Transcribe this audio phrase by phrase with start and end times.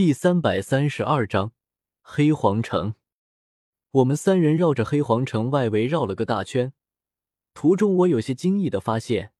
[0.00, 1.52] 第三百三十二章
[2.00, 2.94] 黑皇城。
[3.90, 6.72] 我们三人绕着黑皇城外围绕了个大圈，
[7.52, 9.34] 途中我有些惊异的发现，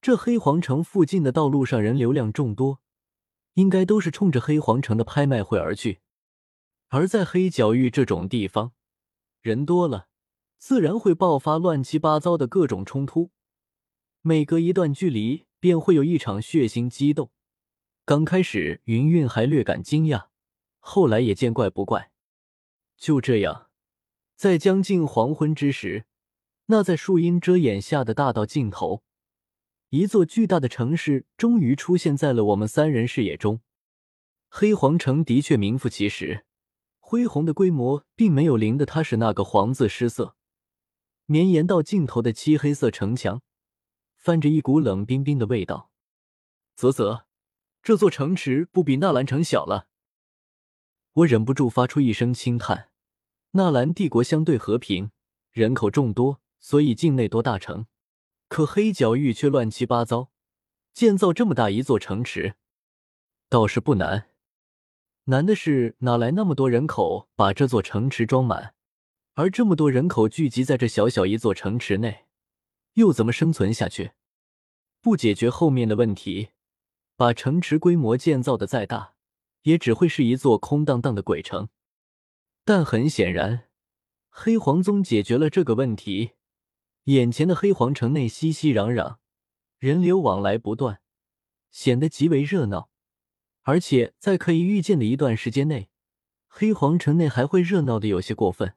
[0.00, 2.80] 这黑皇城附近的道路上人流量众多，
[3.52, 6.00] 应该都是冲着黑皇城的拍卖会而去。
[6.88, 8.72] 而在黑角域这种地方，
[9.42, 10.08] 人多了，
[10.56, 13.30] 自然会爆发乱七八糟的各种冲突，
[14.22, 17.30] 每隔一段距离便会有一场血腥激斗。
[18.08, 20.28] 刚开始，云云还略感惊讶，
[20.78, 22.10] 后来也见怪不怪。
[22.96, 23.68] 就这样，
[24.34, 26.06] 在将近黄昏之时，
[26.68, 29.02] 那在树荫遮掩下的大道尽头，
[29.90, 33.60] 一座巨大的城市终于出现在了我们三人视野中。
[34.48, 36.46] 黑皇城的确名副其实，
[37.00, 40.34] 恢宏的规模并没有令的它是那个“黄”字失色。
[41.26, 43.42] 绵延到尽头的漆黑色城墙，
[44.16, 45.90] 泛着一股冷冰冰的味道。
[46.74, 47.27] 啧啧。
[47.88, 49.88] 这座城池不比纳兰城小了，
[51.14, 52.90] 我忍不住发出一声轻叹。
[53.52, 55.10] 纳兰帝国相对和平，
[55.52, 57.86] 人口众多，所以境内多大城。
[58.48, 60.30] 可黑角域却乱七八糟，
[60.92, 62.56] 建造这么大一座城池，
[63.48, 64.28] 倒是不难。
[65.24, 68.74] 难的是哪来那么多人口把这座城池装满？
[69.32, 72.26] 而这么多人口聚集在这小小一座城池内，
[72.96, 74.10] 又怎么生存下去？
[75.00, 76.50] 不解决后面的问题。
[77.18, 79.14] 把城池规模建造的再大，
[79.62, 81.68] 也只会是一座空荡荡的鬼城。
[82.64, 83.64] 但很显然，
[84.28, 86.34] 黑皇宗解决了这个问题。
[87.06, 89.16] 眼前的黑皇城内熙熙攘攘，
[89.80, 91.00] 人流往来不断，
[91.72, 92.88] 显得极为热闹。
[93.62, 95.90] 而且在可以预见的一段时间内，
[96.46, 98.74] 黑皇城内还会热闹的有些过分。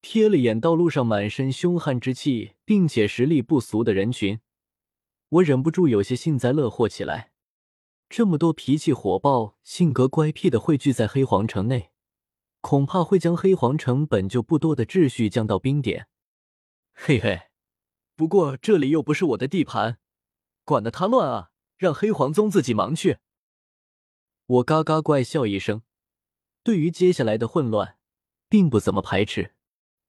[0.00, 4.38] 瞥了眼道路上满身凶悍之气并且实力不俗的人群，
[5.30, 7.32] 我忍不住有些幸灾乐祸起来。
[8.10, 11.92] 这么多脾气火爆、性格乖僻的汇聚在黑皇城内，
[12.60, 16.08] 恐怕会将黑皇城本就不多的秩序降到冰点。
[16.92, 17.42] 嘿嘿，
[18.16, 20.00] 不过这里又不是我的地盘，
[20.64, 21.50] 管得他乱啊！
[21.78, 23.18] 让黑皇宗自己忙去。
[24.46, 25.82] 我嘎嘎怪笑一声，
[26.64, 27.96] 对于接下来的混乱，
[28.48, 29.54] 并不怎么排斥，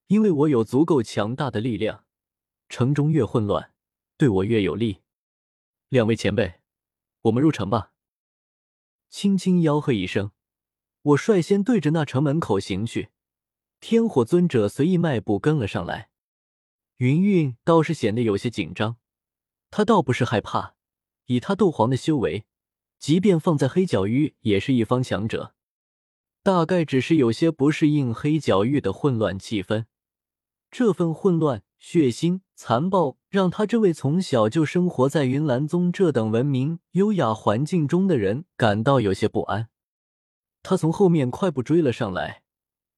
[0.08, 2.06] 因为我有足够强大的力量。
[2.68, 3.74] 城中越混乱，
[4.18, 5.02] 对我越有利。
[5.90, 6.62] 两位前辈，
[7.22, 7.91] 我们入城吧。
[9.22, 10.32] 轻轻吆喝一声，
[11.04, 13.10] 我率先对着那城门口行去。
[13.80, 16.10] 天火尊者随意迈步跟了上来。
[16.98, 18.98] 云韵倒是显得有些紧张，
[19.70, 20.74] 他倒不是害怕，
[21.28, 22.46] 以他斗皇的修为，
[22.98, 25.54] 即便放在黑角域也是一方强者。
[26.42, 29.86] 大概只是有些不适应黑角域的混乱气氛，
[30.72, 31.62] 这份混乱。
[31.82, 39.70] 血腥残暴，让他这位从小就生活在云岚宗这等文明优雅环境中的人感到有些不安。
[40.62, 42.44] 他从后面快步追了上来，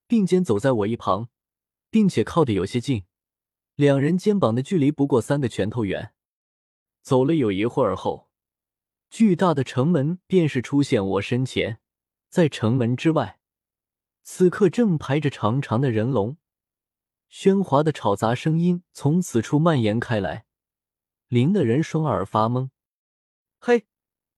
[0.05, 1.29] 并肩走在我一旁，
[1.89, 3.05] 并且靠得有些近，
[3.75, 6.13] 两人肩膀的距离不过三个拳头远。
[7.01, 8.29] 走了有一会儿后，
[9.09, 11.79] 巨大的城门便是出现我身前，
[12.29, 13.39] 在城门之外，
[14.23, 16.35] 此刻正排着长长的人龙。
[17.33, 20.45] 喧哗的吵杂声音从此处蔓延开来，
[21.29, 22.69] 淋得人双耳发懵。
[23.57, 23.87] 嘿，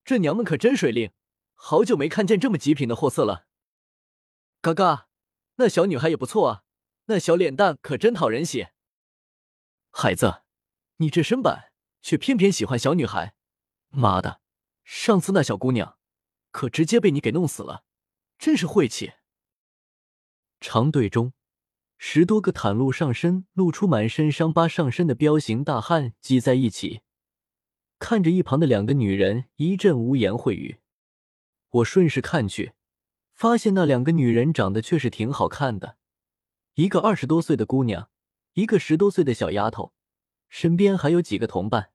[0.05, 1.11] 这娘们可真水灵，
[1.55, 3.47] 好久没看见这么极品的货色了。
[4.61, 5.09] 嘎嘎，
[5.55, 6.63] 那小女孩也不错啊，
[7.07, 8.67] 那小脸蛋可真讨人喜。
[9.91, 10.43] 孩子，
[10.95, 13.35] 你这身板却偏偏喜欢小女孩，
[13.89, 14.39] 妈的，
[14.85, 15.97] 上次那小姑娘
[16.49, 17.83] 可直接被你给弄死了，
[18.39, 19.11] 真是晦气。
[20.61, 21.33] 长队中。
[22.07, 27.01] 十多个袒露上身、露出满身伤疤上身的彪形大汉挤在一起，
[27.97, 30.77] 看着一旁的两个女人，一阵污言秽语。
[31.71, 32.73] 我顺势看去，
[33.33, 35.97] 发现那两个女人长得确实挺好看的，
[36.75, 38.11] 一个二十多岁的姑娘，
[38.53, 39.91] 一个十多岁的小丫头，
[40.47, 41.89] 身边还有几个同伴。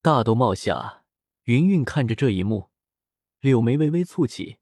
[0.00, 1.02] 大兜帽下，
[1.42, 2.70] 云云看着这一幕，
[3.40, 4.58] 柳眉微微蹙起。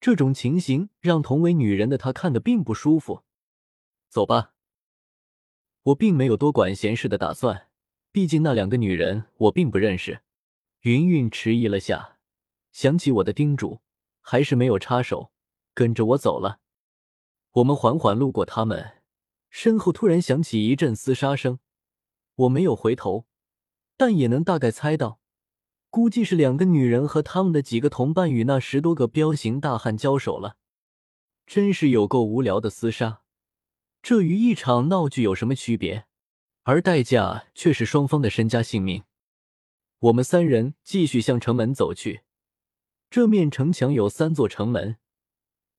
[0.00, 3.24] 这种情形让同为女人的她看得并不舒服。
[4.12, 4.52] 走吧，
[5.84, 7.68] 我并没有多管闲事的打算，
[8.10, 10.20] 毕竟那两个女人我并不认识。
[10.80, 12.18] 云云迟疑了下，
[12.72, 13.80] 想起我的叮嘱，
[14.20, 15.32] 还是没有插手，
[15.72, 16.60] 跟着我走了。
[17.52, 18.98] 我们缓缓路过他们
[19.48, 21.58] 身后，突然响起一阵厮杀声。
[22.34, 23.24] 我没有回头，
[23.96, 25.20] 但也能大概猜到，
[25.88, 30.58] 估计是两个女人和他们的几个同伴与那十多个彪形大汉交手了。
[31.46, 33.21] 真是有够无聊的厮杀。
[34.02, 36.06] 这与一场闹剧有什么区别？
[36.64, 39.04] 而代价却是双方的身家性命。
[40.00, 42.22] 我们三人继续向城门走去，
[43.08, 44.96] 这面城墙有三座城门，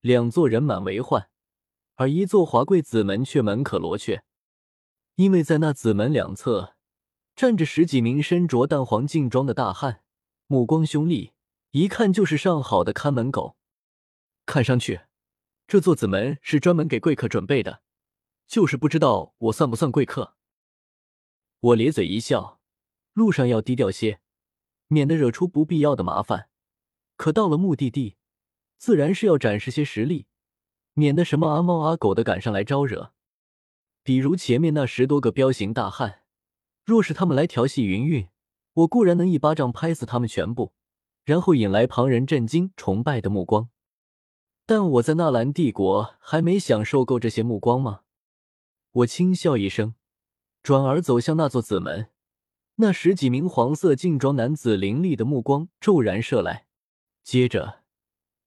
[0.00, 1.28] 两座人满为患，
[1.96, 4.24] 而一座华贵子门却门可罗雀，
[5.16, 6.76] 因为在那子门两侧
[7.36, 10.02] 站着十几名身着淡黄劲装的大汉，
[10.46, 11.34] 目光凶厉，
[11.72, 13.58] 一看就是上好的看门狗。
[14.46, 15.02] 看上去，
[15.66, 17.82] 这座子门是专门给贵客准备的，
[18.46, 20.34] 就是不知道我算不算贵客。
[21.60, 22.60] 我咧嘴一笑，
[23.12, 24.20] 路上要低调些，
[24.88, 26.48] 免得惹出不必要的麻烦。
[27.16, 28.16] 可到了目的地，
[28.76, 30.26] 自然是要展示些实力，
[30.92, 33.12] 免得什么阿猫阿狗的赶上来招惹。
[34.02, 36.20] 比如前面那十多个彪形大汉，
[36.84, 38.28] 若是他们来调戏云云，
[38.74, 40.74] 我固然能一巴掌拍死他们全部，
[41.24, 43.70] 然后引来旁人震惊、崇拜的目光。
[44.66, 48.02] 但我在纳兰帝国还没享受够这些目光吗？
[48.94, 49.94] 我轻笑一声。
[50.62, 52.10] 转而走向那座子门，
[52.76, 56.66] 那十几名黄色劲装男子凌厉的目光骤然射来，
[57.22, 57.82] 接着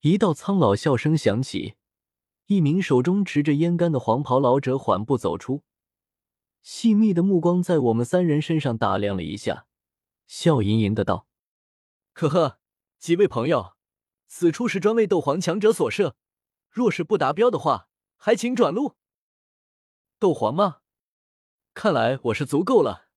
[0.01, 1.75] 一道苍老笑声响起，
[2.47, 5.61] 一名手中持着烟杆的黄袍老者缓步走出，
[6.63, 9.67] 细密的目光在我们三人身上打量了一下，
[10.25, 11.27] 笑吟吟的道
[12.13, 12.59] ：“呵呵，
[12.97, 13.75] 几位朋友，
[14.25, 16.15] 此处是专为斗皇强者所设，
[16.71, 18.95] 若是不达标的话，还请转路。”
[20.19, 20.77] 斗皇吗？
[21.75, 23.09] 看来我是足够了。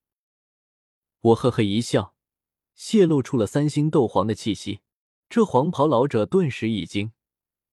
[1.20, 2.14] 我呵呵一笑，
[2.74, 4.80] 泄露出了三星斗皇的气息。
[5.30, 7.12] 这黄袍老者顿时一惊，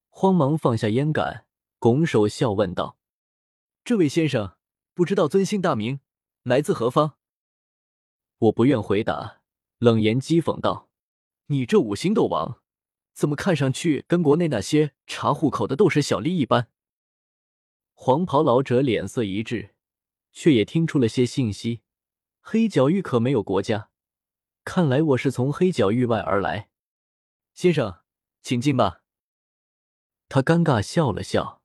[0.09, 1.45] 慌忙放下烟杆，
[1.77, 2.97] 拱手笑问道
[3.83, 4.55] ：“这位先生，
[4.93, 5.99] 不知道尊姓大名，
[6.43, 7.17] 来自何方？”
[8.39, 9.41] 我不愿回答，
[9.79, 10.87] 冷言讥讽道
[11.47, 12.61] ：“你这五星斗王，
[13.13, 16.69] 怎么看上去跟国内那些查户口的斗士小吏一般？”
[17.99, 19.73] 黄袍老者脸色一滞。
[20.39, 21.81] 却也听出了些信息。
[22.41, 23.89] 黑角域可没有国家，
[24.63, 26.69] 看来我是从黑角域外而来。
[27.55, 28.01] 先生，
[28.43, 29.01] 请进吧。
[30.29, 31.63] 他尴尬笑了笑，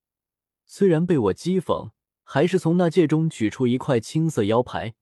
[0.64, 1.90] 虽然被我讥讽，
[2.25, 4.94] 还是从那戒中取出一块青色腰牌，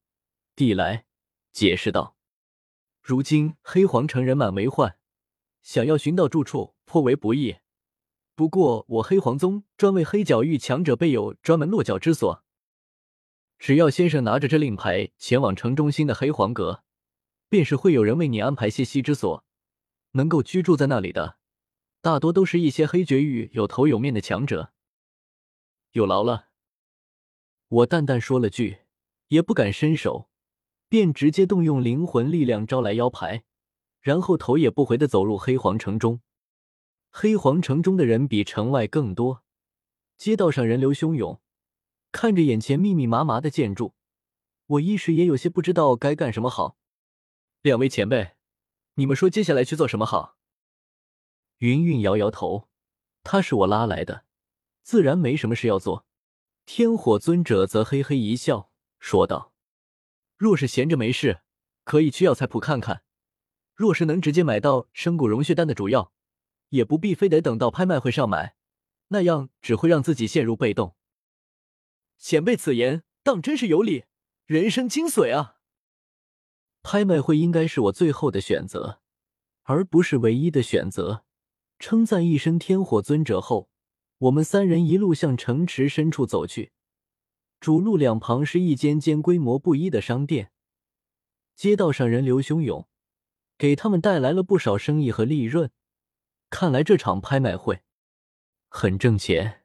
[0.56, 1.06] 递来，
[1.52, 2.16] 解释道
[3.00, 4.98] ：“如今黑皇城人满为患，
[5.62, 7.58] 想要寻到住处颇为不易。
[8.40, 12.42] 不过我黑皇宗专为黑角域强者备有专门落脚之所。”
[13.60, 16.82] 只要先生拿着这令牌前往城中心的黑黄阁，
[17.50, 19.44] 便是会有人为你安排歇息之所。
[20.12, 21.36] 能够居住在那里的，
[22.00, 24.72] 大多都是一些黑绝域有头有面的强者。
[25.92, 26.46] 有劳了，
[27.68, 28.78] 我淡淡说了句，
[29.28, 30.30] 也不敢伸手，
[30.88, 33.44] 便直接动用灵魂力量招来腰牌，
[34.00, 36.22] 然后头也不回的走入黑皇城中。
[37.10, 39.42] 黑皇城中的人比城外更多，
[40.16, 41.40] 街道上人流汹涌。
[42.12, 43.94] 看着眼前密密麻麻的建筑，
[44.66, 46.78] 我一时也有些不知道该干什么好。
[47.62, 48.32] 两位前辈，
[48.94, 50.36] 你们说接下来去做什么好？
[51.58, 52.68] 云云摇摇头，
[53.22, 54.24] 他是我拉来的，
[54.82, 56.06] 自然没什么事要做。
[56.64, 59.52] 天火尊者则嘿嘿一笑，说道
[60.38, 61.42] ：“若是闲着没事，
[61.84, 63.02] 可以去药材铺看看。
[63.74, 66.12] 若是能直接买到生骨融血丹的主药，
[66.70, 68.56] 也不必非得等到拍卖会上买，
[69.08, 70.96] 那样只会让自己陷入被动。”
[72.18, 74.04] 前辈此言当真是有理，
[74.46, 75.56] 人生精髓啊！
[76.82, 79.00] 拍卖会应该是我最后的选择，
[79.62, 81.24] 而不是唯一的选择。
[81.78, 83.70] 称赞一声天火尊者后，
[84.18, 86.72] 我们三人一路向城池深处走去。
[87.58, 90.52] 主路两旁是一间间规模不一的商店，
[91.54, 92.86] 街道上人流汹涌，
[93.56, 95.70] 给他们带来了不少生意和利润。
[96.50, 97.80] 看来这场拍卖会
[98.68, 99.59] 很挣钱。